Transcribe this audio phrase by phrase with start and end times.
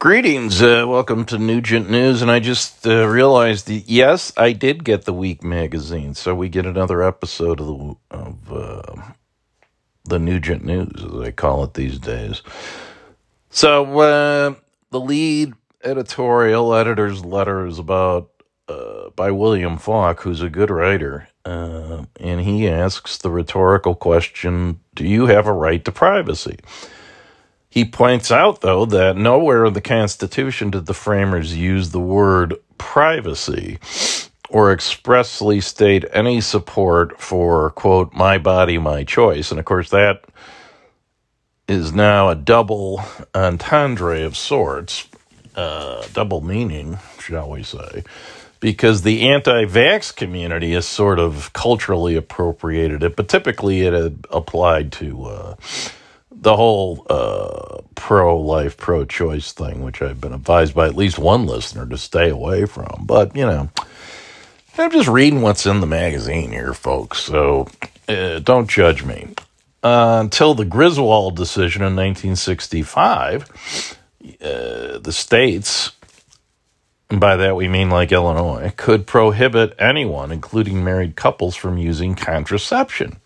[0.00, 2.22] Greetings, uh, welcome to Nugent News.
[2.22, 6.48] And I just uh, realized, that, yes, I did get the Week magazine, so we
[6.48, 9.02] get another episode of the of uh,
[10.06, 12.40] the Nugent News, as I call it these days.
[13.50, 14.54] So uh,
[14.90, 15.52] the lead
[15.84, 18.30] editorial editor's letter is about
[18.68, 24.80] uh, by William Falk, who's a good writer, uh, and he asks the rhetorical question:
[24.94, 26.58] Do you have a right to privacy?
[27.70, 32.56] He points out, though, that nowhere in the Constitution did the framers use the word
[32.78, 33.78] privacy
[34.48, 39.52] or expressly state any support for, quote, my body, my choice.
[39.52, 40.24] And of course, that
[41.68, 45.06] is now a double entendre of sorts,
[45.54, 48.02] uh, double meaning, shall we say,
[48.58, 54.26] because the anti vax community has sort of culturally appropriated it, but typically it had
[54.32, 55.24] applied to.
[55.24, 55.54] Uh,
[56.40, 61.18] the whole uh, pro life, pro choice thing, which I've been advised by at least
[61.18, 63.04] one listener to stay away from.
[63.04, 63.68] But, you know,
[64.78, 67.18] I'm just reading what's in the magazine here, folks.
[67.18, 67.68] So
[68.08, 69.34] uh, don't judge me.
[69.82, 73.98] Uh, until the Griswold decision in 1965,
[74.42, 75.92] uh, the states,
[77.10, 82.14] and by that we mean like Illinois, could prohibit anyone, including married couples, from using
[82.14, 83.16] contraception,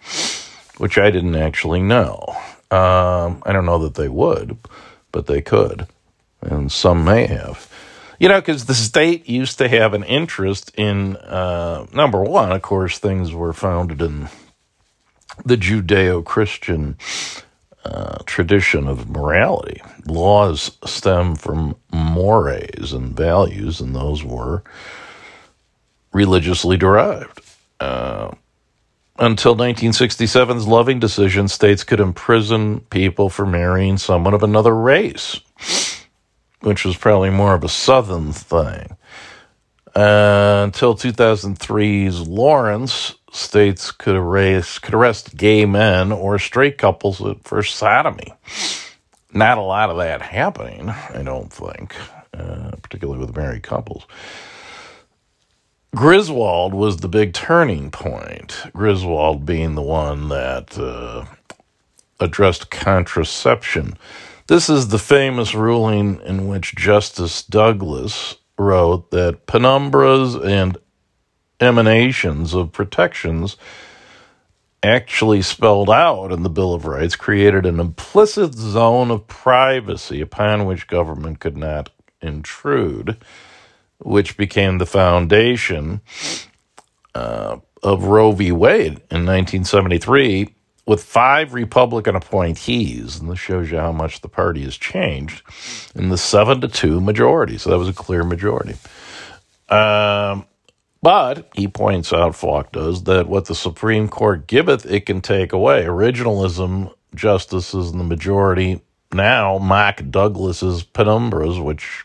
[0.78, 2.36] which I didn't actually know.
[2.74, 4.58] Um, I don't know that they would,
[5.12, 5.86] but they could,
[6.40, 7.70] and some may have.
[8.18, 12.62] You know, because the state used to have an interest in, uh, number one, of
[12.62, 14.28] course, things were founded in
[15.44, 16.96] the Judeo Christian
[17.84, 19.80] uh, tradition of morality.
[20.06, 24.64] Laws stem from mores and values, and those were
[26.12, 27.40] religiously derived.
[27.78, 28.32] Uh,
[29.18, 35.40] until 1967's Loving decision, states could imprison people for marrying someone of another race,
[36.60, 38.96] which was probably more of a Southern thing.
[39.94, 47.62] Uh, until 2003's Lawrence, states could arrest, could arrest gay men or straight couples for
[47.62, 48.32] sodomy.
[49.32, 51.94] Not a lot of that happening, I don't think,
[52.32, 54.06] uh, particularly with married couples.
[55.94, 58.64] Griswold was the big turning point.
[58.72, 61.26] Griswold being the one that uh,
[62.18, 63.96] addressed contraception.
[64.48, 70.76] This is the famous ruling in which Justice Douglas wrote that penumbras and
[71.60, 73.56] emanations of protections
[74.82, 80.66] actually spelled out in the Bill of Rights created an implicit zone of privacy upon
[80.66, 81.90] which government could not
[82.20, 83.16] intrude
[84.04, 86.00] which became the foundation
[87.14, 88.52] uh, of Roe v.
[88.52, 90.54] Wade in 1973,
[90.86, 95.42] with five Republican appointees, and this shows you how much the party has changed,
[95.94, 97.56] in the seven to two majority.
[97.56, 98.74] So that was a clear majority.
[99.68, 100.44] Um,
[101.02, 105.52] but he points out, Falk does, that what the Supreme Court giveth, it can take
[105.52, 105.84] away.
[105.84, 108.80] Originalism justices in the majority
[109.12, 112.04] now mock Douglas's penumbras, which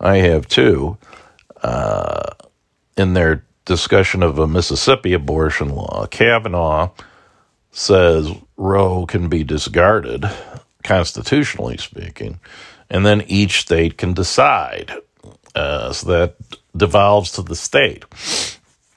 [0.00, 0.98] I have too,
[1.62, 2.32] uh,
[2.96, 6.06] in their discussion of a Mississippi abortion law.
[6.06, 6.90] Kavanaugh
[7.70, 10.24] says Roe can be discarded,
[10.82, 12.40] constitutionally speaking,
[12.88, 14.92] and then each state can decide.
[15.54, 16.36] Uh, so that
[16.76, 18.04] devolves to the state.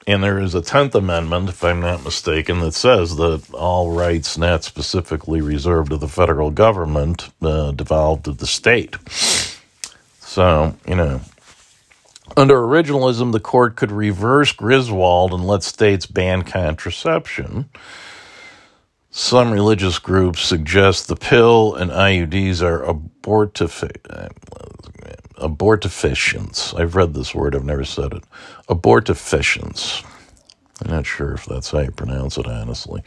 [0.06, 4.36] And there is a 10th Amendment, if I'm not mistaken, that says that all rights
[4.36, 8.96] not specifically reserved to the federal government uh, devolve to the state.
[10.30, 11.22] So, you know,
[12.36, 17.68] under originalism, the court could reverse Griswold and let states ban contraception.
[19.10, 24.30] Some religious groups suggest the pill and IUDs are abortifi-
[25.36, 26.78] abortificients.
[26.78, 28.22] I've read this word, I've never said it.
[28.68, 30.04] Abortificients.
[30.84, 33.02] I'm not sure if that's how you pronounce it, honestly.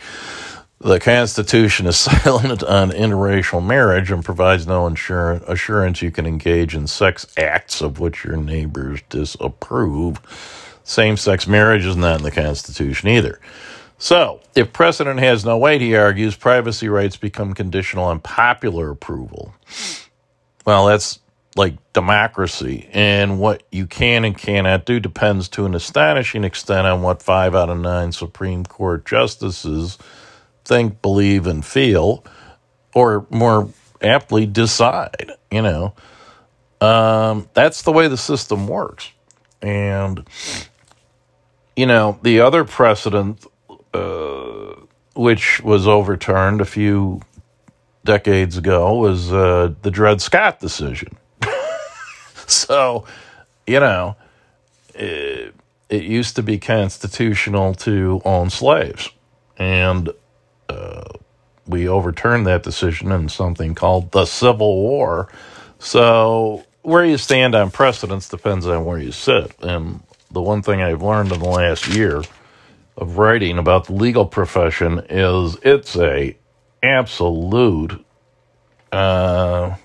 [0.83, 6.87] The Constitution is silent on interracial marriage and provides no assurance you can engage in
[6.87, 10.19] sex acts of which your neighbors disapprove.
[10.83, 13.39] Same sex marriage is not in the Constitution either.
[13.97, 19.53] So, if precedent has no weight, he argues, privacy rights become conditional on popular approval.
[20.65, 21.19] Well, that's
[21.55, 22.89] like democracy.
[22.91, 27.55] And what you can and cannot do depends to an astonishing extent on what five
[27.55, 29.97] out of nine Supreme Court justices
[30.65, 32.23] think, believe, and feel,
[32.93, 33.69] or more
[34.01, 35.31] aptly decide.
[35.51, 35.93] You know,
[36.81, 39.11] um, that's the way the system works.
[39.61, 40.27] And,
[41.75, 43.45] you know, the other precedent,
[43.93, 44.75] uh,
[45.15, 47.21] which was overturned a few
[48.03, 51.17] decades ago, was uh, the Dred Scott decision.
[52.47, 53.05] so,
[53.65, 54.17] you know,
[54.93, 55.55] it,
[55.87, 59.09] it used to be constitutional to own slaves.
[59.57, 60.09] And
[60.73, 61.03] uh,
[61.67, 65.29] we overturned that decision in something called the Civil War.
[65.79, 69.53] So, where you stand on precedents depends on where you sit.
[69.61, 72.21] And the one thing I've learned in the last year
[72.97, 76.37] of writing about the legal profession is it's a
[76.81, 78.03] absolute
[78.91, 79.75] uh,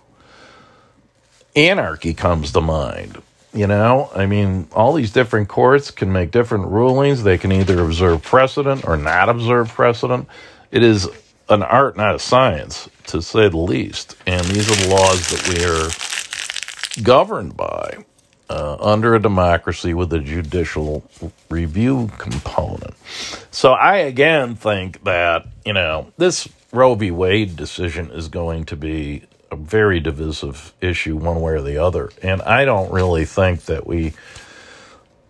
[1.54, 3.22] anarchy comes to mind.
[3.54, 7.22] You know, I mean, all these different courts can make different rulings.
[7.22, 10.28] They can either observe precedent or not observe precedent.
[10.70, 11.08] It is
[11.48, 14.16] an art, not a science, to say the least.
[14.26, 18.04] And these are the laws that we are governed by
[18.50, 21.08] uh, under a democracy with a judicial
[21.50, 22.94] review component.
[23.50, 27.10] So I again think that, you know, this Roe v.
[27.10, 32.10] Wade decision is going to be a very divisive issue one way or the other.
[32.22, 34.12] And I don't really think that we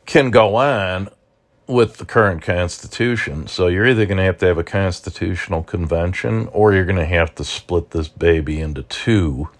[0.06, 1.08] can go on
[1.68, 3.46] with the current constitution.
[3.46, 7.04] So you're either going to have to have a constitutional convention or you're going to
[7.04, 9.50] have to split this baby into two.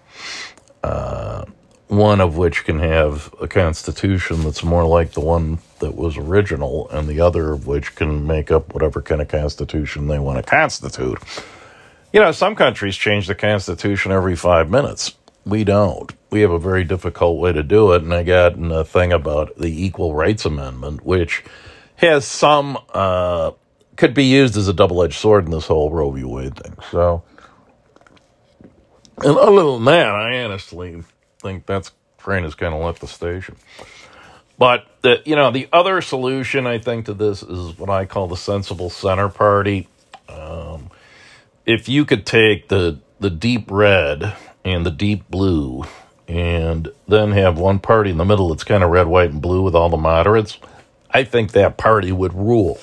[0.83, 1.45] Uh,
[1.87, 6.87] one of which can have a constitution that's more like the one that was original,
[6.89, 10.43] and the other of which can make up whatever kind of constitution they want to
[10.43, 11.17] constitute.
[12.13, 15.15] You know, some countries change the constitution every five minutes.
[15.45, 16.13] We don't.
[16.29, 19.57] We have a very difficult way to do it, and I got a thing about
[19.57, 21.43] the Equal Rights Amendment, which
[21.99, 23.51] has some uh,
[23.97, 26.23] could be used as a double edged sword in this whole Roe v.
[26.23, 26.77] Wade thing.
[26.91, 27.23] So,
[29.17, 31.03] and other than that, I honestly
[31.41, 33.55] think that's train has kind of left the station.
[34.57, 38.27] But the you know the other solution I think to this is what I call
[38.27, 39.87] the sensible center party.
[40.27, 40.89] Um,
[41.65, 45.83] if you could take the the deep red and the deep blue,
[46.27, 49.61] and then have one party in the middle that's kind of red, white, and blue
[49.63, 50.57] with all the moderates,
[51.11, 52.79] I think that party would rule.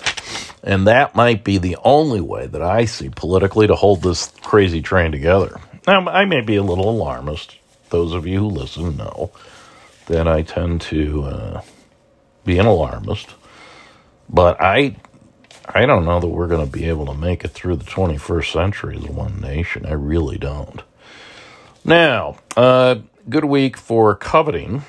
[0.62, 4.82] And that might be the only way that I see politically to hold this crazy
[4.82, 5.61] train together.
[5.87, 7.56] Now, I may be a little alarmist
[7.90, 9.31] those of you who listen know
[10.06, 11.62] that I tend to uh,
[12.44, 13.34] be an alarmist.
[14.29, 14.96] But I,
[15.67, 18.52] I don't know that we're going to be able to make it through the 21st
[18.52, 19.87] century as one nation.
[19.87, 20.82] I really don't.
[21.84, 22.96] Now, uh,
[23.29, 24.82] good week for coveting.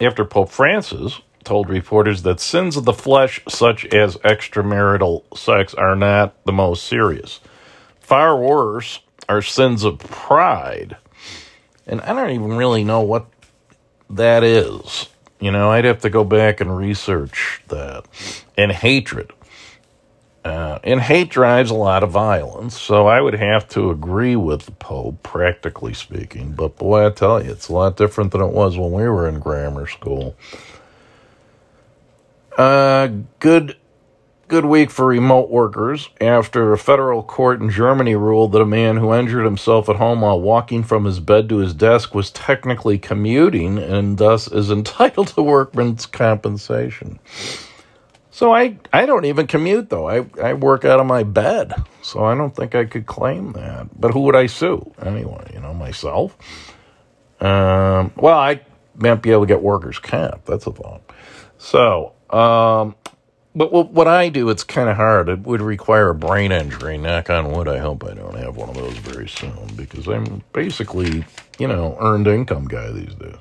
[0.00, 5.96] After Pope Francis told reporters that sins of the flesh, such as extramarital sex, are
[5.96, 7.40] not the most serious.
[8.00, 10.96] Far worse are sins of pride
[11.88, 13.26] and I don't even really know what
[14.10, 15.08] that is.
[15.40, 18.04] You know, I'd have to go back and research that.
[18.56, 19.32] And hatred.
[20.44, 24.62] Uh, and hate drives a lot of violence, so I would have to agree with
[24.62, 26.52] the Pope, practically speaking.
[26.52, 29.28] But boy, I tell you, it's a lot different than it was when we were
[29.28, 30.36] in grammar school.
[32.58, 33.08] Uh,
[33.38, 33.76] good
[34.48, 38.96] Good week for remote workers after a federal court in Germany ruled that a man
[38.96, 42.98] who injured himself at home while walking from his bed to his desk was technically
[42.98, 47.18] commuting and thus is entitled to workman's compensation.
[48.30, 50.08] So I, I don't even commute though.
[50.08, 51.74] I, I work out of my bed.
[52.00, 54.00] So I don't think I could claim that.
[54.00, 54.94] But who would I sue?
[55.02, 56.38] Anyway, you know, myself.
[57.38, 58.62] Um, well, I
[58.96, 60.46] might be able to get workers' comp.
[60.46, 61.02] That's a thought.
[61.58, 62.94] So, um,
[63.54, 65.28] but what I do, it's kind of hard.
[65.28, 66.96] It would require a brain injury.
[66.96, 67.66] Knock on wood.
[67.66, 71.24] I hope I don't have one of those very soon because I'm basically,
[71.58, 73.34] you know, earned income guy these days.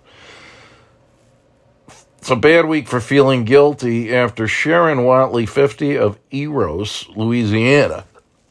[2.18, 8.06] It's a bad week for feeling guilty after Sharon Watley, 50 of Eros, Louisiana.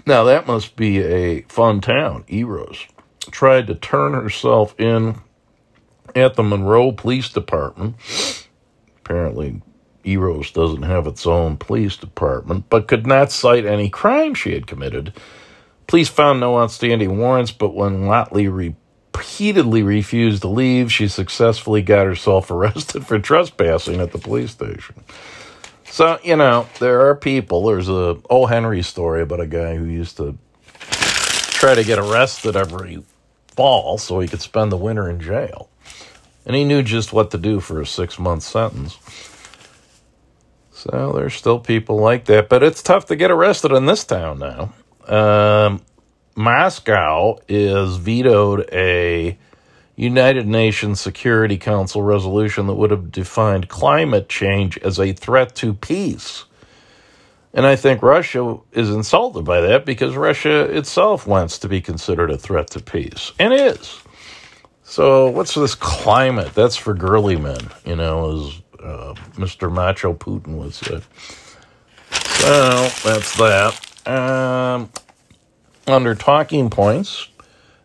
[0.07, 2.87] Now, that must be a fun town, Eros.
[3.33, 5.16] Tried to turn herself in
[6.14, 7.97] at the Monroe Police Department.
[9.00, 9.61] Apparently,
[10.06, 14.66] Eros doesn't have its own police department, but could not cite any crime she had
[14.66, 15.12] committed.
[15.86, 22.06] Police found no outstanding warrants, but when Watley repeatedly refused to leave, she successfully got
[22.06, 24.96] herself arrested for trespassing at the police station.
[25.84, 27.64] So, you know, there are people.
[27.66, 28.46] There's a O.
[28.46, 30.36] Henry story about a guy who used to
[30.80, 33.02] try to get arrested every
[33.48, 35.70] fall so he could spend the winter in jail.
[36.44, 38.98] And he knew just what to do for a six month sentence.
[40.76, 44.38] So there's still people like that, but it's tough to get arrested in this town
[44.38, 44.75] now.
[45.09, 45.80] Um,
[46.35, 49.38] Moscow is vetoed a
[49.97, 55.73] United Nations Security Council resolution that would have defined climate change as a threat to
[55.73, 56.45] peace.
[57.54, 62.30] And I think Russia is insulted by that because Russia itself wants to be considered
[62.30, 63.99] a threat to peace and is.
[64.83, 66.54] So, what's this climate?
[66.54, 68.52] That's for girly men, you know,
[68.83, 69.73] uh, Mr.
[69.73, 70.76] Macho Putin was.
[70.76, 71.00] say.
[72.11, 74.09] So, that's that.
[74.09, 74.90] Um,
[75.87, 77.28] under talking points,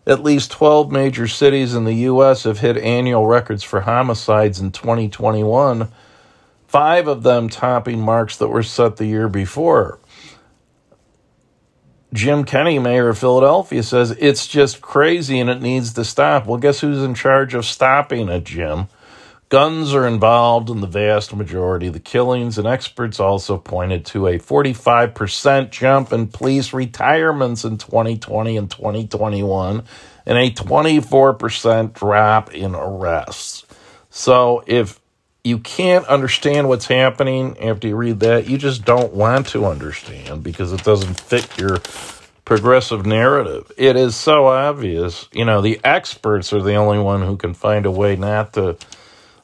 [0.06, 2.44] at least 12 major cities in the U.S.
[2.44, 5.88] have hit annual records for homicides in 2021,
[6.68, 10.00] five of them topping marks that were set the year before.
[12.14, 16.46] Jim Kenney, mayor of Philadelphia, says it's just crazy and it needs to stop.
[16.46, 18.88] Well, guess who's in charge of stopping it, Jim?
[19.52, 24.28] Guns are involved in the vast majority of the killings, and experts also pointed to
[24.28, 29.84] a 45% jump in police retirements in 2020 and 2021,
[30.26, 33.66] and a 24% drop in arrests.
[34.10, 35.02] So, if
[35.44, 40.44] you can't understand what's happening after you read that, you just don't want to understand
[40.44, 41.80] because it doesn't fit your
[42.46, 43.70] progressive narrative.
[43.76, 45.28] It is so obvious.
[45.34, 48.78] You know, the experts are the only one who can find a way not to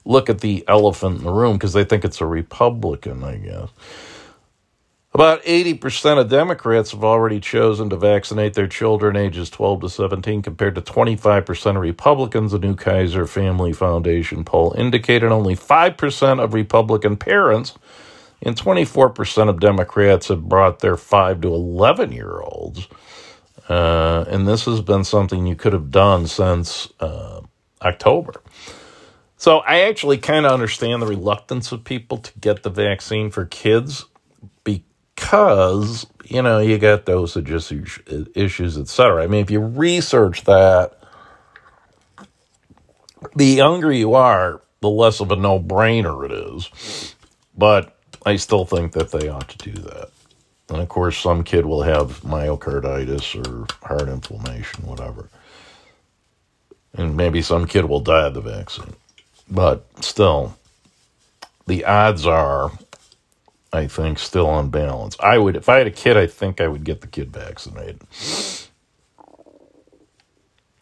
[0.08, 3.70] look at the elephant in the room because they think it's a Republican, I guess.
[5.14, 10.44] About 80% of Democrats have already chosen to vaccinate their children ages 12 to 17,
[10.44, 12.54] compared to 25% of Republicans.
[12.54, 17.74] A new Kaiser Family Foundation poll indicated only 5% of Republican parents
[18.44, 22.88] and 24% of Democrats have brought their 5 to 11 year olds.
[23.68, 27.42] Uh, and this has been something you could have done since uh,
[27.82, 28.42] October.
[29.38, 33.46] So I actually kind of understand the reluctance of people to get the vaccine for
[33.46, 34.06] kids
[34.64, 39.24] because, you know, you got dosage issues, etc.
[39.24, 41.00] I mean, if you research that,
[43.36, 47.16] the younger you are, the less of a no brainer it is.
[47.56, 50.10] But I still think that they ought to do that.
[50.70, 55.30] And of course, some kid will have myocarditis or heart inflammation, whatever.
[56.94, 58.96] And maybe some kid will die of the vaccine.
[59.50, 60.58] But still,
[61.66, 62.72] the odds are,
[63.72, 65.16] I think, still on balance.
[65.20, 68.02] I would, if I had a kid, I think I would get the kid vaccinated.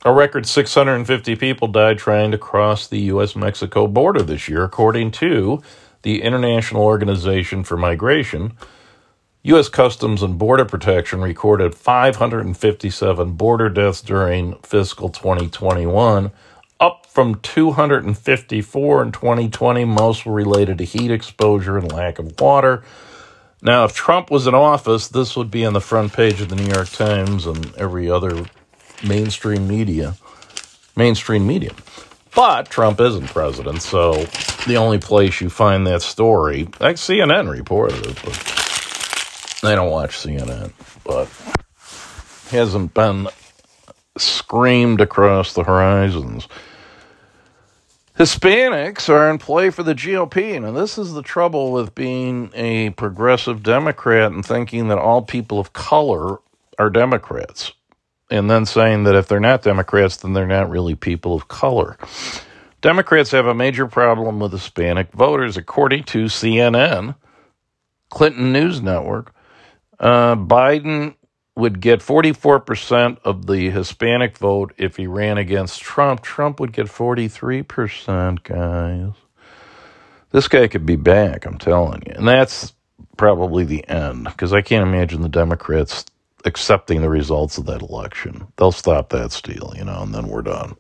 [0.03, 3.36] A record 650 people died trying to cross the U.S.
[3.36, 5.63] Mexico border this year, according to
[6.03, 8.53] the International Organization for Migration.
[9.41, 9.67] U.S.
[9.69, 16.31] Customs and Border Protection recorded 557 border deaths during fiscal 2021
[16.79, 19.86] up from 254 in 2020.
[19.86, 22.84] Most were related to heat exposure and lack of water.
[23.62, 26.55] Now, if Trump was in office, this would be on the front page of the
[26.55, 28.46] New York Times and every other
[29.05, 30.15] mainstream media.
[30.96, 31.72] Mainstream media.
[32.36, 34.25] But Trump isn't president, so
[34.67, 40.17] the only place you find that story, like CNN reported it, but I don't watch
[40.17, 40.74] CNN,
[41.05, 41.29] but
[42.51, 43.29] hasn't been
[44.17, 46.48] screamed across the horizons.
[48.17, 52.91] Hispanics are in play for the GOP, and this is the trouble with being a
[52.91, 56.39] progressive Democrat and thinking that all people of color
[56.79, 57.74] are Democrats,
[58.31, 61.98] and then saying that if they're not Democrats, then they're not really people of color.
[62.79, 67.15] Democrats have a major problem with Hispanic voters, according to CNN,
[68.10, 69.34] Clinton News Network.
[70.00, 71.15] Uh, Biden
[71.55, 76.21] would get 44% of the Hispanic vote if he ran against Trump.
[76.21, 79.13] Trump would get 43%, guys.
[80.31, 82.13] This guy could be back, I'm telling you.
[82.15, 82.74] And that's
[83.15, 86.05] probably the end, because I can't imagine the Democrats
[86.43, 88.47] accepting the results of that election.
[88.57, 90.75] They'll stop that steal, you know, and then we're done.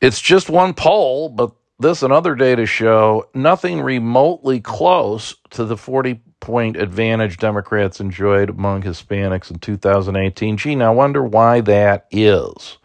[0.00, 5.76] It's just one poll, but this and other data show nothing remotely close to the
[5.76, 10.58] 40 point advantage Democrats enjoyed among Hispanics in 2018.
[10.58, 12.76] Gee, now I wonder why that is.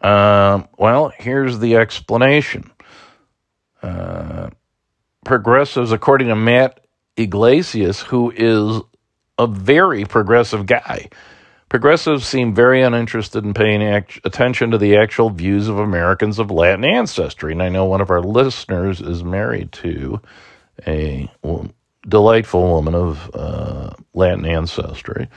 [0.00, 2.70] Um, well, here's the explanation.
[3.82, 4.48] Uh,
[5.26, 6.80] progressives, according to Matt
[7.18, 8.80] Yglesias, who is
[9.36, 11.10] a very progressive guy,
[11.68, 16.50] progressives seem very uninterested in paying act- attention to the actual views of Americans of
[16.50, 17.52] Latin ancestry.
[17.52, 20.22] And I know one of our listeners is married to
[20.86, 21.30] a
[22.06, 25.28] delightful woman of uh, Latin ancestry.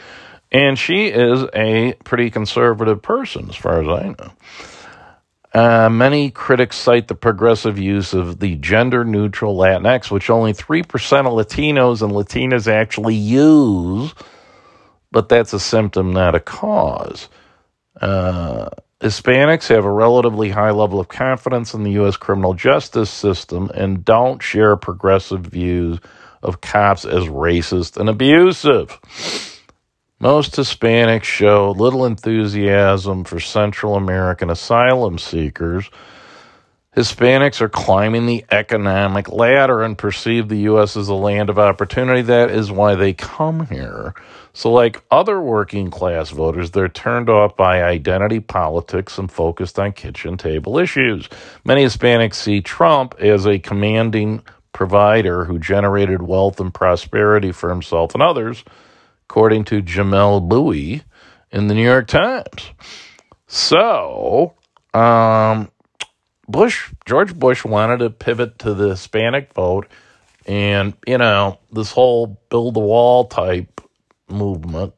[0.52, 4.32] And she is a pretty conservative person, as far as I know.
[5.54, 10.82] Uh, many critics cite the progressive use of the gender neutral Latinx, which only 3%
[10.86, 14.14] of Latinos and Latinas actually use,
[15.12, 17.28] but that's a symptom, not a cause.
[18.00, 18.70] Uh,
[19.02, 22.18] Hispanics have a relatively high level of confidence in the U.S.
[22.18, 26.00] criminal justice system and don't share progressive views
[26.44, 29.00] of cops as racist and abusive.
[30.20, 35.90] Most Hispanics show little enthusiasm for Central American asylum seekers.
[36.96, 40.98] Hispanics are climbing the economic ladder and perceive the U.S.
[40.98, 42.22] as a land of opportunity.
[42.22, 44.14] That is why they come here.
[44.52, 49.94] So, like other working class voters, they're turned off by identity politics and focused on
[49.94, 51.30] kitchen table issues.
[51.64, 58.14] Many Hispanics see Trump as a commanding provider who generated wealth and prosperity for himself
[58.14, 58.64] and others,
[59.30, 61.04] according to Jamelle Bouie
[61.52, 62.72] in the New York Times.
[63.48, 64.56] So,
[64.94, 65.72] um,
[66.48, 69.88] Bush, George Bush wanted to pivot to the Hispanic vote,
[70.46, 73.82] and you know this whole build the wall type
[74.30, 74.94] movement,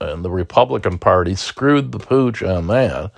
[0.00, 3.12] and the Republican Party screwed the pooch on that.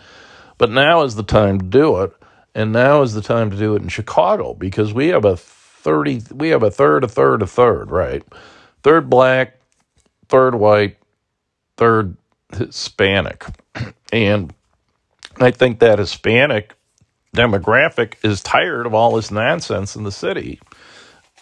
[0.58, 2.14] But now is the time to do it,
[2.54, 5.36] and now is the time to do it in Chicago because we have a
[5.82, 8.22] thirty, we have a third, a third, a third, right?
[8.82, 9.58] Third black,
[10.28, 10.96] third white,
[11.76, 12.16] third
[12.56, 13.44] Hispanic,
[14.12, 14.54] and
[15.38, 16.74] I think that Hispanic
[17.34, 20.60] demographic is tired of all this nonsense in the city.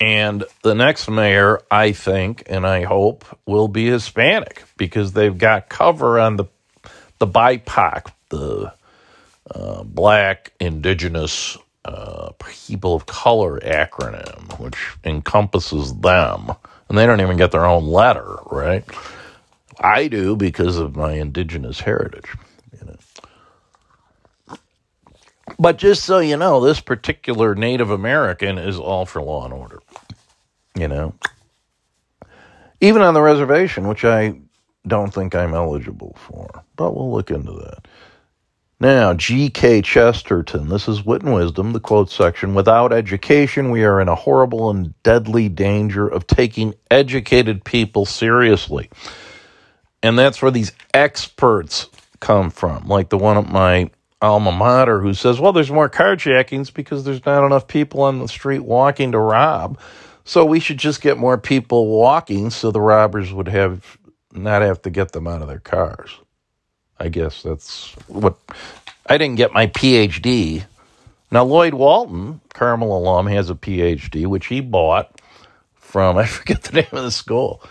[0.00, 5.68] And the next mayor, I think, and I hope, will be Hispanic because they've got
[5.68, 6.46] cover on the
[7.18, 8.72] the BIPOC, the
[9.54, 11.58] uh, Black Indigenous
[11.90, 16.52] uh, People of Color acronym, which encompasses them,
[16.88, 18.84] and they don't even get their own letter, right?
[19.78, 22.32] I do because of my indigenous heritage.
[22.78, 24.56] You know.
[25.58, 29.80] But just so you know, this particular Native American is all for law and order.
[30.76, 31.14] You know,
[32.80, 34.34] even on the reservation, which I
[34.86, 37.88] don't think I'm eligible for, but we'll look into that.
[38.82, 39.82] Now, G.K.
[39.82, 42.54] Chesterton, this is Wit and Wisdom, the quote section.
[42.54, 48.88] Without education, we are in a horrible and deadly danger of taking educated people seriously.
[50.02, 53.90] And that's where these experts come from, like the one at my
[54.22, 58.28] alma mater who says, well, there's more carjackings because there's not enough people on the
[58.28, 59.78] street walking to rob.
[60.24, 63.98] So we should just get more people walking so the robbers would have
[64.32, 66.18] not have to get them out of their cars.
[67.00, 68.38] I guess that's what
[69.06, 70.64] I didn't get my PhD.
[71.30, 75.20] Now Lloyd Walton, Carmel alum, has a PhD which he bought
[75.74, 77.62] from I forget the name of the school.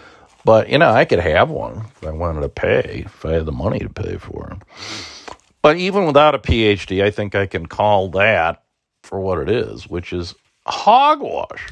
[0.43, 3.45] But you know, I could have one if I wanted to pay, if I had
[3.45, 4.57] the money to pay for it.
[5.61, 8.63] But even without a PhD, I think I can call that
[9.03, 10.33] for what it is, which is
[10.65, 11.67] hogwash.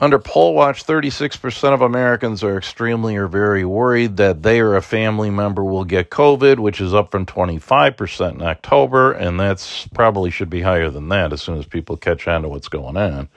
[0.00, 4.82] Under Poll Watch, 36% of Americans are extremely or very worried that they or a
[4.82, 10.30] family member will get COVID, which is up from 25% in October, and that's probably
[10.30, 13.28] should be higher than that as soon as people catch on to what's going on.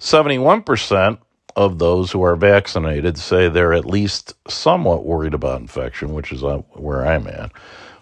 [0.00, 1.18] 71%
[1.54, 6.42] of those who are vaccinated say they're at least somewhat worried about infection, which is
[6.42, 7.52] uh, where I'm at,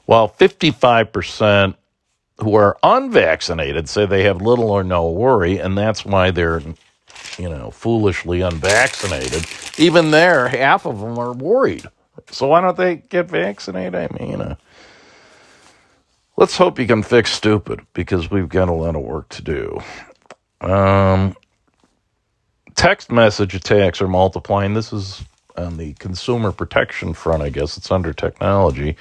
[0.06, 1.74] while 55%
[2.38, 6.62] who are unvaccinated say they have little or no worry, and that's why they're,
[7.38, 9.46] you know, foolishly unvaccinated.
[9.78, 11.86] Even there, half of them are worried.
[12.30, 13.94] So why don't they get vaccinated?
[13.94, 14.56] I mean, uh,
[16.36, 19.80] let's hope you can fix stupid because we've got a lot of work to do.
[20.60, 21.36] Um,
[22.74, 24.74] text message attacks are multiplying.
[24.74, 25.24] This is
[25.56, 27.76] on the consumer protection front, I guess.
[27.76, 28.96] It's under technology.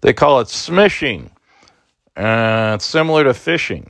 [0.00, 1.30] They call it smishing.
[2.16, 3.88] Uh, it's similar to phishing.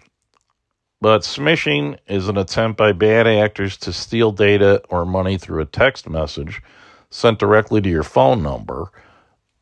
[1.01, 5.67] But smishing is an attempt by bad actors to steal data or money through a
[5.67, 6.63] text message
[7.11, 8.91] sent directly to your phone number.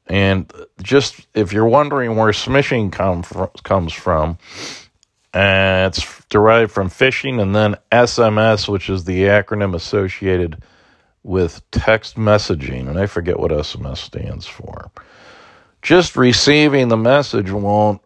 [0.07, 3.23] And just if you're wondering where smishing come
[3.63, 4.39] comes from,
[5.33, 10.63] uh, it's derived from phishing and then SMS, which is the acronym associated
[11.25, 12.89] with text messaging.
[12.89, 14.91] And I forget what SMS stands for.
[15.83, 18.01] Just receiving the message won't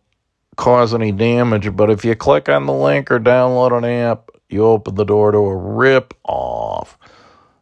[0.59, 4.67] cause any damage, but if you click on the link or download an app, you
[4.67, 6.99] open the door to a rip off.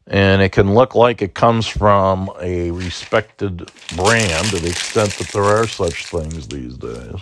[0.09, 5.29] And it can look like it comes from a respected brand to the extent that
[5.33, 7.21] there are such things these days.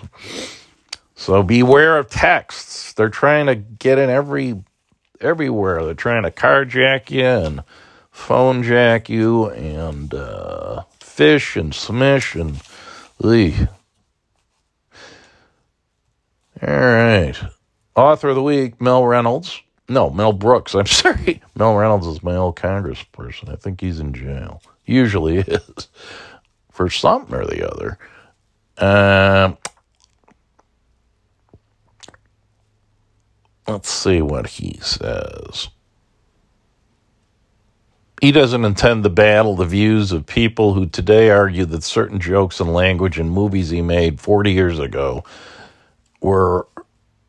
[1.15, 2.93] So beware of texts.
[2.93, 4.63] They're trying to get in every
[5.21, 5.85] everywhere.
[5.85, 7.65] They're trying to carjack you and
[8.11, 12.61] phone jack you and uh, fish and smish and
[13.25, 13.69] ugh.
[16.67, 17.35] All right.
[17.97, 19.61] Author of the week, Mel Reynolds.
[19.89, 20.75] No, Mel Brooks.
[20.75, 21.43] I'm sorry.
[21.57, 23.51] Mel Reynolds is my old congressperson.
[23.51, 24.63] I think he's in jail.
[24.87, 25.89] Usually is.
[26.73, 27.99] For something or the other.
[28.79, 29.59] Um,
[33.69, 35.69] Let's see what he says.
[38.21, 42.61] he doesn't intend to battle the views of people who today argue that certain jokes
[42.61, 45.25] and language in movies he made 40 years ago
[46.25, 46.67] were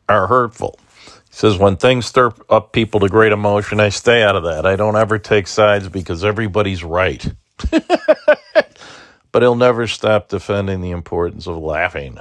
[0.08, 0.78] are hurtful.
[1.06, 4.64] He says when things stir up people to great emotion, I stay out of that.
[4.64, 7.32] I don't ever take sides because everybody's right.
[7.70, 12.18] but he'll never stop defending the importance of laughing.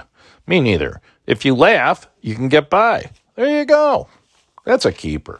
[0.48, 1.02] Me neither.
[1.26, 3.10] If you laugh, you can get by.
[3.36, 4.08] There you go.
[4.66, 5.40] That's a keeper.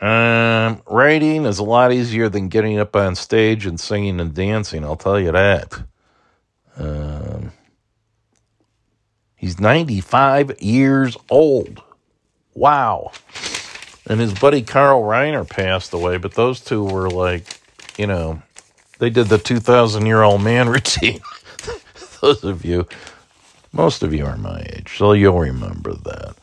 [0.00, 4.84] Um, writing is a lot easier than getting up on stage and singing and dancing.
[4.84, 5.82] I'll tell you that.
[6.76, 7.52] Um,
[9.36, 11.82] he's 95 years old.
[12.54, 13.12] Wow.
[14.08, 17.60] And his buddy Carl Reiner passed away, but those two were like,
[17.98, 18.42] you know,
[18.98, 21.20] they did the 2,000 year old man routine.
[22.20, 22.86] those of you,
[23.72, 26.36] most of you are my age, so you'll remember that.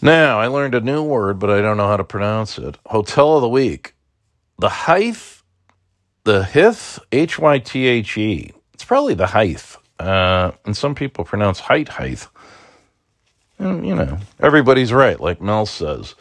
[0.00, 2.78] Now, I learned a new word, but I don't know how to pronounce it.
[2.86, 3.94] Hotel of the week.
[4.58, 5.40] The Hythe,
[6.22, 8.52] the Hith, H Y T H E.
[8.74, 9.77] It's probably the Hythe.
[9.98, 12.26] Uh, and some people pronounce height, height.
[13.58, 16.14] And, you know, everybody's right, like Mel says.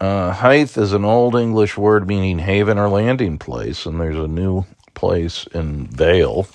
[0.00, 4.28] Uh, Hythe is an old English word meaning haven or landing place, and there's a
[4.28, 6.48] new place in Vail,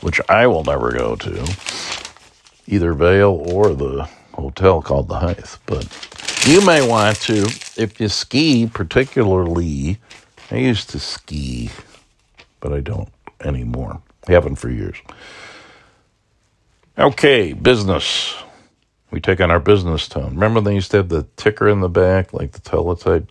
[0.00, 1.56] which I will never go to.
[2.66, 5.56] Either Vail or the hotel called the Hythe.
[5.66, 5.86] But
[6.46, 7.42] you may want to,
[7.76, 9.98] if you ski, particularly.
[10.50, 11.70] I used to ski,
[12.60, 13.08] but I don't
[13.42, 14.02] anymore.
[14.28, 14.96] I haven't for years.
[16.98, 18.34] Okay, business.
[19.10, 20.34] We take on our business tone.
[20.34, 23.30] Remember they used to have the ticker in the back, like the teletype?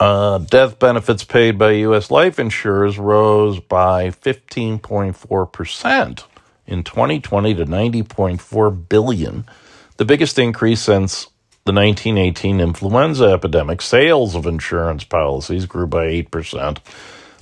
[0.00, 2.10] Uh, death benefits paid by U.S.
[2.10, 6.24] life insurers rose by 15.4%
[6.66, 9.44] in 2020 to 90.4 billion,
[9.96, 11.24] the biggest increase since
[11.64, 13.82] the 1918 influenza epidemic.
[13.82, 16.78] Sales of insurance policies grew by 8%,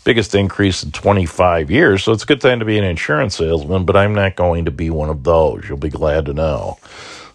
[0.07, 2.05] biggest increase in 25 years.
[2.05, 4.71] So it's a good time to be an insurance salesman, but I'm not going to
[4.71, 5.69] be one of those.
[5.69, 6.79] You'll be glad to know.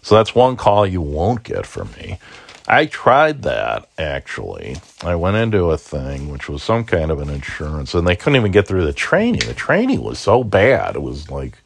[0.00, 2.18] So that's one call you won't get from me.
[2.66, 4.78] I tried that actually.
[5.02, 8.36] I went into a thing which was some kind of an insurance, and they couldn't
[8.38, 9.42] even get through the training.
[9.46, 10.96] The training was so bad.
[10.96, 11.58] It was like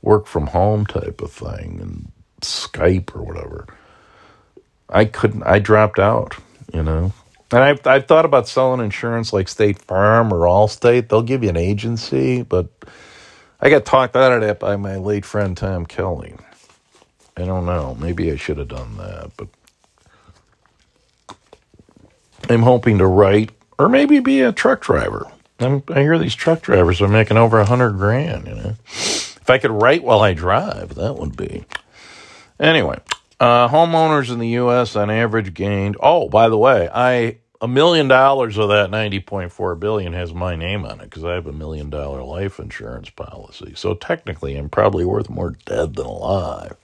[0.00, 3.66] work from home type of thing and Skype or whatever.
[4.88, 6.36] I couldn't, I dropped out,
[6.72, 7.12] you know.
[7.50, 11.08] And I've, I've thought about selling insurance like State Farm or Allstate.
[11.08, 12.68] They'll give you an agency, but
[13.60, 16.34] I got talked out of that by my late friend Tom Kelly.
[17.36, 17.96] I don't know.
[17.98, 19.48] Maybe I should have done that, but
[22.50, 25.30] I'm hoping to write or maybe be a truck driver.
[25.60, 28.74] I'm, i hear these truck drivers are making over a hundred grand, you know.
[28.86, 31.64] If I could write while I drive, that would be.
[32.60, 32.98] Anyway,
[33.40, 34.96] uh, homeowners in the U.S.
[34.96, 35.96] on average gained.
[36.00, 40.32] Oh, by the way, I a million dollars of that ninety point four billion has
[40.32, 43.72] my name on it because I have a million dollar life insurance policy.
[43.76, 46.76] So technically, I'm probably worth more dead than alive.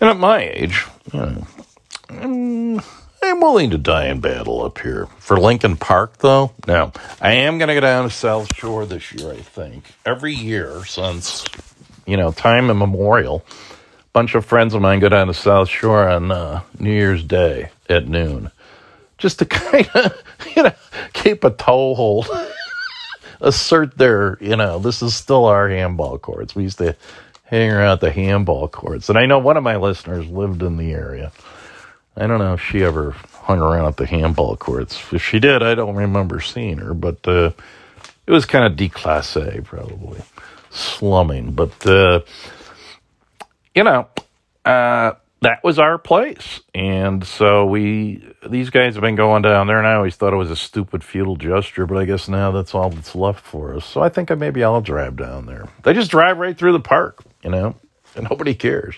[0.00, 1.46] And at my age, know,
[2.08, 5.06] I'm, willing to die in battle up here.
[5.18, 6.92] For Lincoln Park, though, no.
[7.20, 9.84] I am going to go down to South Shore this year, I think.
[10.06, 11.44] Every year since,
[12.06, 13.44] you know, time immemorial,
[14.12, 17.70] bunch of friends of mine go down to South Shore on uh, New Year's Day
[17.88, 18.50] at noon
[19.18, 20.22] just to kind of,
[20.56, 20.72] you know,
[21.12, 22.28] keep a toehold,
[23.40, 26.54] assert their, you know, this is still our handball courts.
[26.54, 26.96] We used to
[27.44, 29.08] hang around the handball courts.
[29.08, 31.32] And I know one of my listeners lived in the area.
[32.16, 35.00] I don't know if she ever hung around at the handball courts.
[35.12, 37.52] If she did, I don't remember seeing her, but uh,
[38.26, 40.20] it was kind of declasse, probably
[40.70, 41.52] slumming.
[41.52, 42.20] But uh,
[43.78, 44.08] you know,
[44.64, 49.78] uh, that was our place, and so we these guys have been going down there,
[49.78, 52.74] and I always thought it was a stupid feudal gesture, but I guess now that's
[52.74, 53.84] all that's left for us.
[53.84, 55.68] So I think maybe I'll drive down there.
[55.84, 57.76] They just drive right through the park, you know,
[58.16, 58.96] and nobody cares.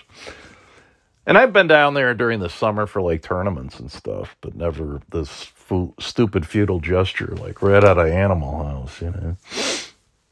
[1.27, 4.99] And I've been down there during the summer for like tournaments and stuff, but never
[5.11, 5.51] this
[5.99, 9.37] stupid feudal gesture, like right out of Animal House, you know.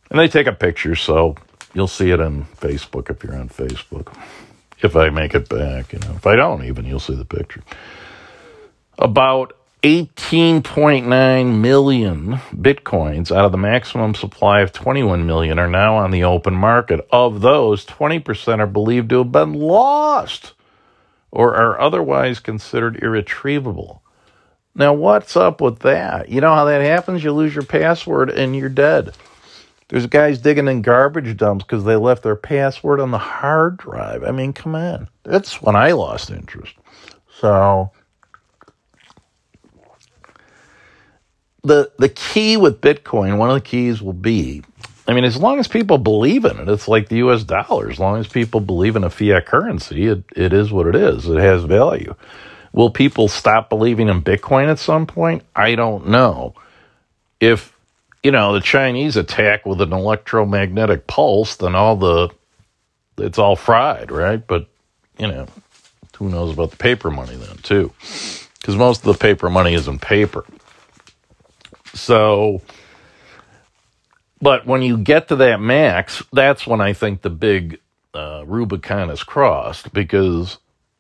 [0.10, 1.36] And they take a picture, so
[1.74, 4.16] you'll see it on Facebook if you're on Facebook.
[4.82, 6.14] If I make it back, you know.
[6.16, 7.64] If I don't, even you'll see the picture.
[8.98, 16.12] About 18.9 million bitcoins out of the maximum supply of 21 million are now on
[16.12, 17.08] the open market.
[17.12, 20.54] Of those, 20% are believed to have been lost
[21.32, 24.02] or are otherwise considered irretrievable.
[24.76, 26.30] Now, what's up with that?
[26.30, 27.24] You know how that happens?
[27.24, 29.16] You lose your password and you're dead.
[29.90, 34.24] There's guys digging in garbage dumps because they left their password on the hard drive.
[34.24, 35.10] I mean, come on.
[35.24, 36.76] That's when I lost interest.
[37.40, 37.92] So,
[41.64, 44.62] the the key with Bitcoin, one of the keys will be,
[45.08, 47.44] I mean, as long as people believe in it, it's like the U.S.
[47.44, 47.90] dollar.
[47.90, 51.28] As long as people believe in a fiat currency, it, it is what it is.
[51.28, 52.14] It has value.
[52.74, 55.42] Will people stop believing in Bitcoin at some point?
[55.56, 56.54] I don't know.
[57.40, 57.74] If
[58.24, 62.30] you know the Chinese attack with an electromagnetic pulse, then all the
[63.18, 64.46] it's all fried, right?
[64.46, 64.68] But
[65.18, 65.48] you know,
[66.18, 67.92] who knows about the paper money then too?
[68.60, 70.46] Because most of the paper money is in paper.
[71.94, 72.62] So,
[74.42, 77.80] but when you get to that max, that's when I think the big
[78.14, 80.58] uh, Rubicon is crossed because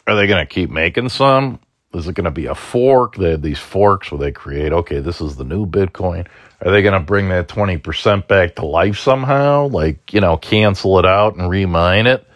[0.07, 1.59] are they going to keep making some?
[1.93, 3.15] Is it going to be a fork?
[3.15, 6.27] They have these forks where they create, okay, this is the new Bitcoin.
[6.61, 9.67] Are they going to bring that 20% back to life somehow?
[9.67, 12.27] Like, you know, cancel it out and remine it?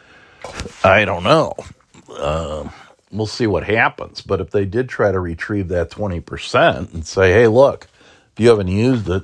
[0.83, 1.53] I don't know.
[2.09, 2.69] Uh,
[3.11, 4.21] we'll see what happens.
[4.21, 7.87] But if they did try to retrieve that 20% and say, hey, look,
[8.33, 9.23] if you haven't used it,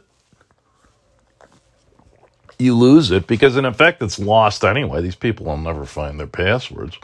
[2.60, 5.02] you lose it because, in effect, it's lost anyway.
[5.02, 6.98] These people will never find their passwords.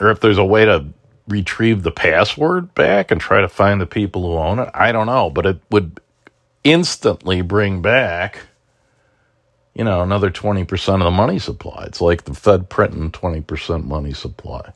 [0.00, 0.86] Or if there's a way to
[1.28, 5.06] retrieve the password back and try to find the people who own it, I don't
[5.06, 5.30] know.
[5.30, 6.00] But it would
[6.64, 8.40] instantly bring back,
[9.74, 11.84] you know, another 20% of the money supply.
[11.86, 14.72] It's like the Fed printing 20% money supply.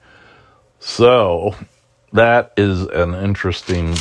[0.81, 1.55] So
[2.13, 3.95] that is an interesting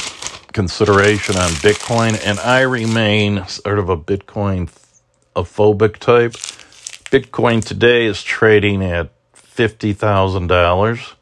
[0.53, 4.69] consideration on Bitcoin, and I remain sort of a Bitcoin
[5.35, 6.33] a phobic type.
[7.11, 11.14] Bitcoin today is trading at fifty thousand dollars,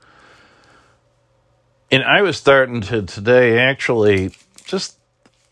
[1.93, 4.31] and I was starting to today actually
[4.65, 4.97] just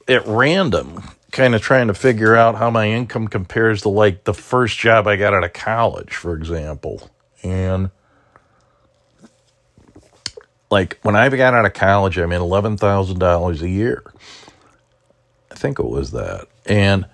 [0.07, 4.33] at random, kind of trying to figure out how my income compares to like the
[4.33, 7.11] first job I got out of college, for example,
[7.43, 7.91] and
[10.71, 14.01] like when I got out of college, I made eleven thousand dollars a year.
[15.51, 16.47] I think it was that.
[16.65, 17.05] And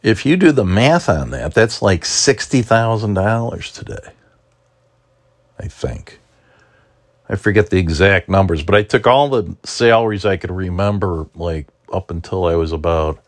[0.00, 4.12] if you do the math on that, that's like sixty thousand dollars today.
[5.58, 6.19] I think.
[7.30, 11.68] I forget the exact numbers, but I took all the salaries I could remember, like
[11.92, 13.22] up until I was about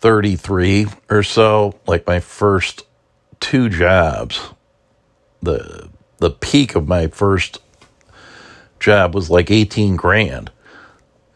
[0.00, 2.84] 33 or so, like my first
[3.40, 4.40] two jobs.
[5.42, 7.60] The the peak of my first
[8.78, 10.50] job was like 18 grand.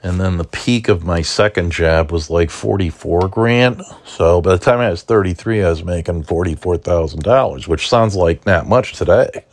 [0.03, 3.83] And then the peak of my second job was like 44 grand.
[4.05, 8.69] So by the time I was 33, I was making $44,000, which sounds like not
[8.69, 9.47] much today.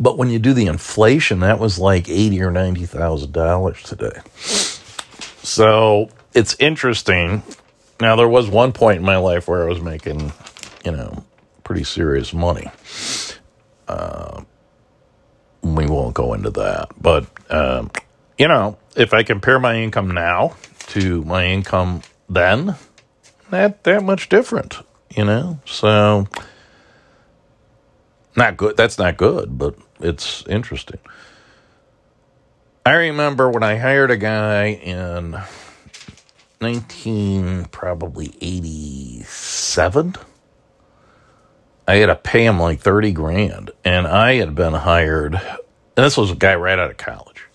[0.00, 4.20] But when you do the inflation, that was like eighty or ninety thousand dollars today.
[5.42, 7.42] So it's interesting.
[8.00, 10.32] Now there was one point in my life where I was making,
[10.84, 11.24] you know,
[11.64, 12.70] pretty serious money.
[13.88, 14.42] Uh,
[15.62, 16.88] we won't go into that.
[17.00, 17.90] But, um,
[18.38, 20.56] you know, if I compare my income now
[20.88, 22.76] to my income then,
[23.50, 24.78] not that much different,
[25.16, 25.58] you know?
[25.64, 26.28] So,
[28.38, 28.76] not good.
[28.76, 31.00] That's not good, but it's interesting.
[32.86, 35.38] I remember when I hired a guy in
[36.60, 40.14] 19, probably 87
[41.88, 43.70] I had to pay him like 30 grand.
[43.82, 47.46] And I had been hired, and this was a guy right out of college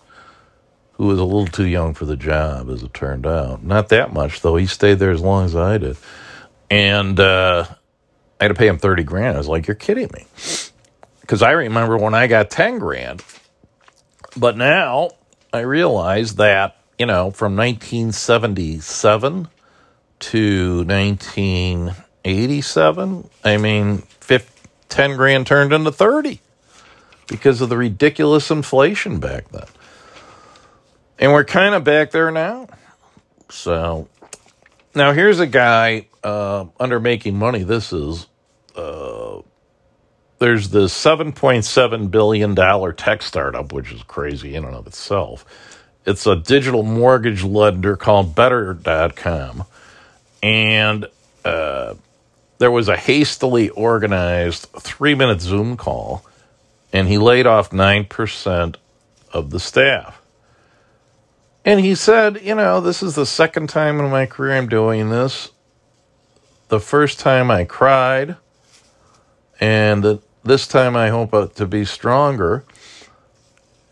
[0.94, 3.64] who was a little too young for the job, as it turned out.
[3.64, 4.56] Not that much, though.
[4.56, 5.98] He stayed there as long as I did.
[6.70, 7.66] And uh,
[8.40, 9.36] I had to pay him 30 grand.
[9.36, 10.26] I was like, you're kidding me.
[11.24, 13.24] Because I remember when I got 10 grand.
[14.38, 15.10] But now
[15.52, 19.48] I realize that, you know, from 1977
[20.20, 24.04] to 1987, I mean,
[24.94, 26.40] 10 grand turned into 30
[27.28, 29.66] because of the ridiculous inflation back then.
[31.18, 32.68] And we're kind of back there now.
[33.50, 34.08] So
[34.94, 37.64] now here's a guy uh, under making money.
[37.64, 38.28] This is
[38.76, 39.42] uh,
[40.44, 45.46] there's the 7.7 billion dollar tech startup, which is crazy in and of itself.
[46.06, 49.64] It's a digital mortgage lender called Better.com,
[50.44, 51.06] and
[51.46, 51.94] uh,
[52.58, 56.26] there was a hastily organized three minute Zoom call,
[56.92, 58.76] and he laid off 9%
[59.32, 60.22] of the staff.
[61.64, 65.10] And he said, You know, this is the second time in my career I'm doing
[65.10, 65.52] this.
[66.68, 68.36] The first time I cried,
[69.62, 72.66] and this time I hope to be stronger.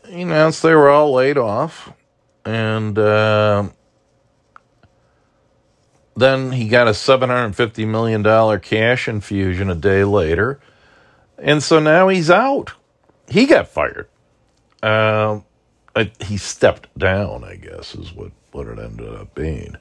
[0.07, 1.93] He announced they were all laid off,
[2.45, 3.69] and uh,
[6.15, 10.59] then he got a $750 million cash infusion a day later.
[11.37, 12.73] And so now he's out.
[13.29, 14.07] He got fired.
[14.83, 15.39] Uh,
[16.19, 19.75] he stepped down, I guess, is what what it ended up being.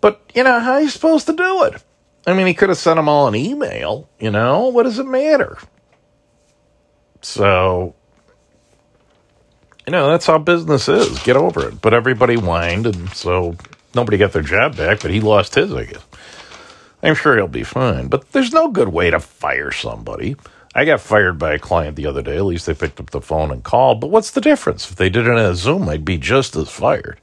[0.00, 1.82] But, you know, how are you supposed to do it?
[2.26, 4.68] I mean, he could have sent them all an email, you know?
[4.68, 5.58] What does it matter?
[7.22, 7.94] So,
[9.86, 11.18] you know, that's how business is.
[11.22, 11.80] Get over it.
[11.80, 13.56] But everybody whined, and so
[13.94, 16.04] nobody got their job back, but he lost his, I guess.
[17.02, 18.08] I'm sure he'll be fine.
[18.08, 20.36] But there's no good way to fire somebody.
[20.74, 22.36] I got fired by a client the other day.
[22.36, 24.00] At least they picked up the phone and called.
[24.00, 24.88] But what's the difference?
[24.90, 27.20] If they did it in a Zoom, I'd be just as fired.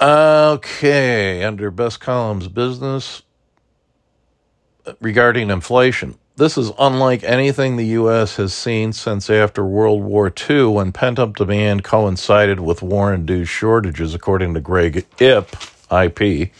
[0.00, 3.22] Okay, under best columns business
[4.86, 6.16] uh, regarding inflation.
[6.36, 8.36] This is unlike anything the U.S.
[8.36, 13.52] has seen since after World War II when pent up demand coincided with war induced
[13.52, 15.56] shortages, according to Greg Ip,
[15.92, 16.50] IP,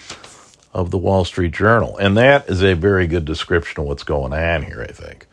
[0.72, 1.98] of the Wall Street Journal.
[1.98, 5.26] And that is a very good description of what's going on here, I think,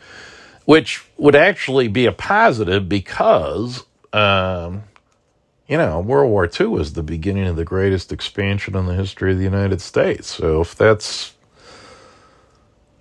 [0.65, 4.86] which would actually be a positive because, um,
[5.67, 9.34] you know, World War II was the beginning of the greatest expansion in the history
[9.34, 10.27] of the United States.
[10.27, 11.36] So if that's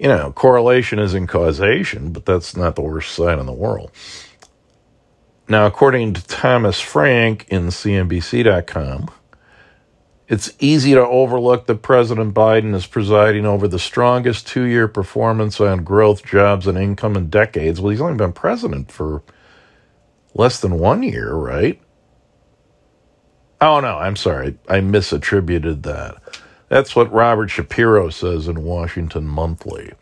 [0.00, 3.90] you know, correlation isn't causation, but that's not the worst sign in the world.
[5.46, 9.10] Now, according to Thomas Frank in CNBC.com,
[10.26, 15.60] it's easy to overlook that President Biden is presiding over the strongest two year performance
[15.60, 17.78] on growth, jobs, and income in decades.
[17.78, 19.22] Well, he's only been president for
[20.34, 21.78] less than one year, right?
[23.60, 24.56] Oh, no, I'm sorry.
[24.66, 26.40] I misattributed that.
[26.70, 29.92] That's what Robert Shapiro says in Washington Monthly.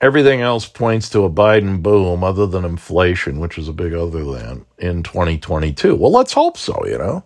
[0.00, 4.24] Everything else points to a Biden boom other than inflation, which is a big other
[4.24, 5.94] than, in 2022.
[5.94, 7.22] Well, let's hope so, you know.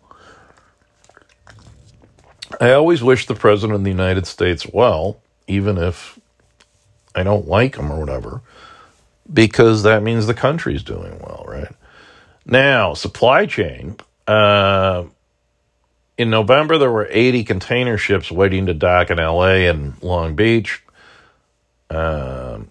[2.61, 6.19] I always wish the President of the United States well, even if
[7.15, 8.43] I don't like him or whatever,
[9.33, 11.75] because that means the country's doing well, right?
[12.45, 13.97] Now, supply chain.
[14.27, 15.05] Uh,
[16.19, 20.83] in November, there were 80 container ships waiting to dock in LA and Long Beach.
[21.91, 22.71] Um,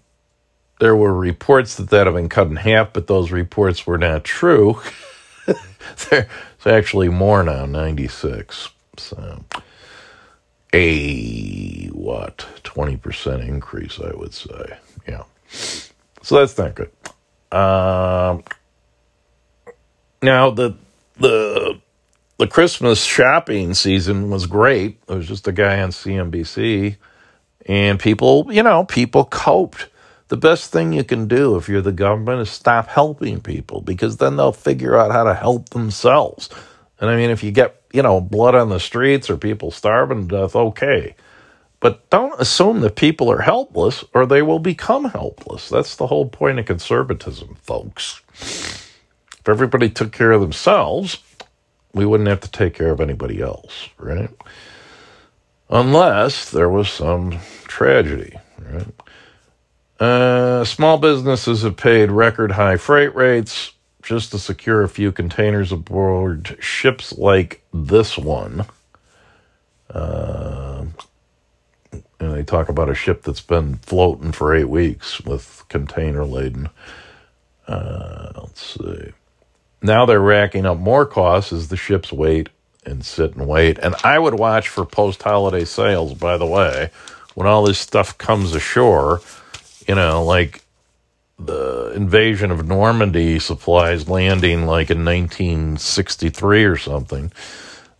[0.80, 4.24] there were reports that that had been cut in half, but those reports were not
[4.24, 4.80] true.
[6.10, 6.26] There's
[6.66, 8.68] actually more now, 96.
[8.96, 9.44] So,
[10.72, 12.46] a what?
[12.64, 14.78] 20% increase, I would say.
[15.06, 15.24] Yeah.
[16.22, 16.90] So that's not good.
[17.52, 18.44] Um,
[20.22, 20.74] now, the
[21.18, 21.80] the
[22.42, 25.00] the Christmas shopping season was great.
[25.06, 26.96] There was just a guy on CNBC,
[27.66, 29.88] and people, you know, people coped.
[30.26, 34.16] The best thing you can do if you're the government is stop helping people because
[34.16, 36.48] then they'll figure out how to help themselves.
[36.98, 40.26] And I mean, if you get, you know, blood on the streets or people starving
[40.26, 41.14] to death, okay.
[41.78, 45.68] But don't assume that people are helpless or they will become helpless.
[45.68, 48.20] That's the whole point of conservatism, folks.
[48.40, 51.18] If everybody took care of themselves,
[51.94, 54.30] we wouldn't have to take care of anybody else, right?
[55.70, 58.86] Unless there was some tragedy, right?
[60.00, 65.70] Uh, small businesses have paid record high freight rates just to secure a few containers
[65.70, 68.66] aboard ships like this one.
[69.88, 70.84] Uh,
[72.18, 76.68] and they talk about a ship that's been floating for eight weeks with container laden.
[77.66, 79.12] Uh, let's see.
[79.82, 82.48] Now they're racking up more costs as the ships wait
[82.84, 83.78] and sit and wait.
[83.78, 86.90] And I would watch for post holiday sales, by the way,
[87.34, 89.20] when all this stuff comes ashore,
[89.86, 90.62] you know, like
[91.38, 97.32] the invasion of Normandy supplies landing like in 1963 or something.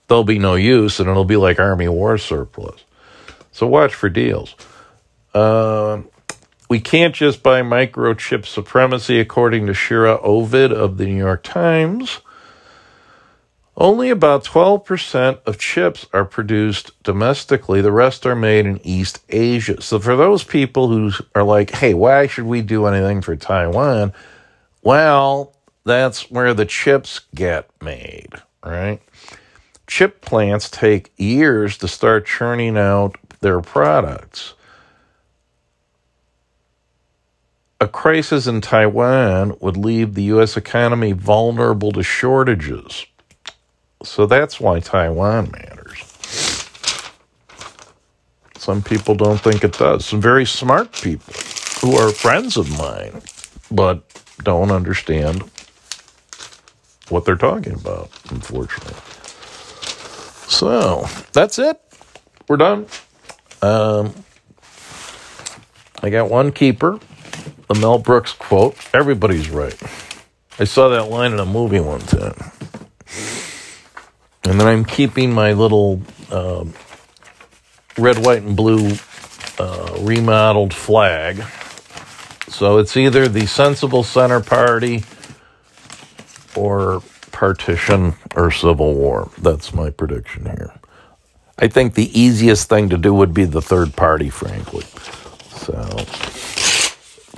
[0.06, 2.84] There'll be no use and it'll be like Army war surplus.
[3.50, 4.54] So watch for deals.
[5.34, 6.02] Uh,
[6.72, 12.20] we can't just buy microchip supremacy, according to Shira Ovide of the New York Times.
[13.76, 17.82] Only about 12% of chips are produced domestically.
[17.82, 19.82] The rest are made in East Asia.
[19.82, 24.14] So, for those people who are like, hey, why should we do anything for Taiwan?
[24.80, 25.54] Well,
[25.84, 28.30] that's where the chips get made,
[28.64, 28.98] right?
[29.86, 34.54] Chip plants take years to start churning out their products.
[37.82, 40.56] A crisis in Taiwan would leave the U.S.
[40.56, 43.06] economy vulnerable to shortages.
[44.04, 45.98] So that's why Taiwan matters.
[48.56, 50.06] Some people don't think it does.
[50.06, 51.34] Some very smart people
[51.80, 53.20] who are friends of mine,
[53.68, 54.04] but
[54.44, 55.42] don't understand
[57.08, 58.94] what they're talking about, unfortunately.
[60.46, 61.80] So that's it.
[62.46, 62.86] We're done.
[63.60, 64.14] Um,
[66.00, 67.00] I got one keeper
[67.72, 69.80] the Mel Brooks quote everybody's right.
[70.58, 72.34] I saw that line in a movie one time.
[74.44, 76.64] And then I'm keeping my little uh,
[77.96, 78.96] red, white, and blue
[79.58, 81.42] uh, remodeled flag.
[82.48, 85.04] So it's either the Sensible Center Party
[86.54, 89.30] or partition or civil war.
[89.38, 90.74] That's my prediction here.
[91.58, 94.84] I think the easiest thing to do would be the third party, frankly.
[95.54, 96.04] So,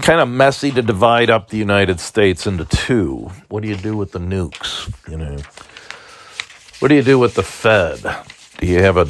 [0.01, 3.31] kind of messy to divide up the United States into two.
[3.49, 4.93] What do you do with the nukes?
[5.09, 5.39] You know,
[6.81, 8.03] what do you do with the Fed?
[8.59, 9.07] Do you have a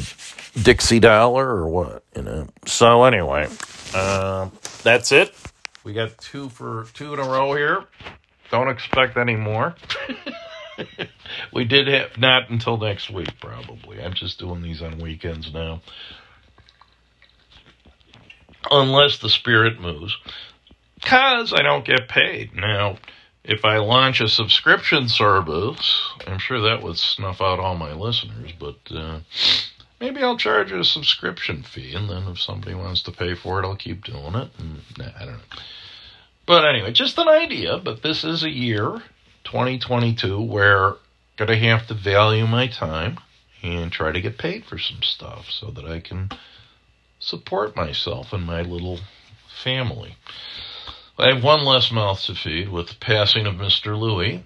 [0.61, 2.03] Dixie dollar or what?
[2.15, 2.47] You know.
[2.65, 3.47] So anyway,
[3.93, 4.49] uh,
[4.83, 5.35] that's it.
[5.83, 7.83] We got two for two in a row here.
[8.51, 9.75] Don't expect any more.
[11.53, 14.01] we did have not until next week, probably.
[14.01, 15.81] I'm just doing these on weekends now.
[18.71, 20.17] Unless the spirit moves.
[21.05, 22.55] Because I don't get paid.
[22.55, 22.97] Now,
[23.43, 28.51] if I launch a subscription service, I'm sure that would snuff out all my listeners,
[28.59, 29.19] but uh,
[29.99, 33.67] maybe I'll charge a subscription fee, and then if somebody wants to pay for it,
[33.67, 34.49] I'll keep doing it.
[34.57, 35.61] And, nah, I don't know.
[36.47, 39.03] But anyway, just an idea, but this is a year
[39.43, 40.95] 2022 where I'm
[41.37, 43.19] going to have to value my time
[43.61, 46.29] and try to get paid for some stuff so that I can
[47.19, 49.01] support myself and my little
[49.63, 50.17] family.
[51.17, 53.97] I have one less mouth to feed with the passing of Mr.
[53.97, 54.43] Louis.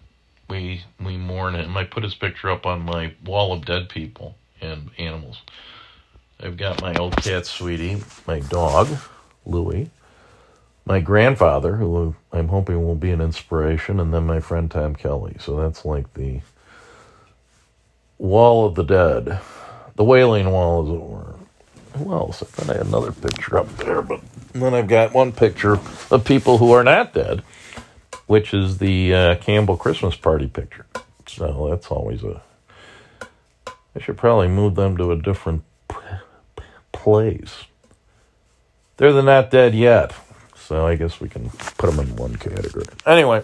[0.50, 1.76] We we mourn him.
[1.76, 5.42] I put his picture up on my wall of dead people and animals.
[6.40, 8.88] I've got my old cat Sweetie, my dog
[9.46, 9.90] Louis,
[10.86, 15.38] my grandfather, who I'm hoping will be an inspiration, and then my friend Tom Kelly.
[15.40, 16.42] So that's like the
[18.20, 19.40] wall of the dead,
[19.96, 21.39] the wailing wall, as it were.
[21.98, 22.42] Who else?
[22.42, 24.22] I thought I had another picture up there, but
[24.54, 25.80] then I've got one picture
[26.12, 27.42] of people who are not dead,
[28.28, 30.86] which is the uh, Campbell Christmas party picture.
[31.28, 32.42] So that's always a.
[33.96, 35.64] I should probably move them to a different
[36.92, 37.66] place.
[38.98, 40.14] They're the not dead yet.
[40.56, 42.86] So I guess we can put them in one category.
[43.06, 43.44] Anyway,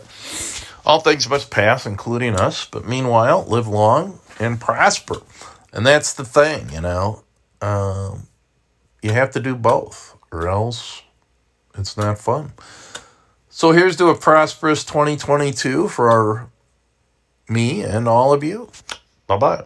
[0.86, 2.66] all things must pass, including us.
[2.66, 5.22] But meanwhile, live long and prosper.
[5.74, 7.24] And that's the thing, you know.
[7.62, 8.28] Um,
[9.06, 11.04] you have to do both, or else
[11.78, 12.54] it's not fun.
[13.50, 16.50] So here's to a prosperous 2022 for our,
[17.48, 18.72] me and all of you.
[19.28, 19.66] Bye bye.